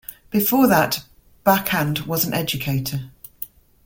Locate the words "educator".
2.33-3.11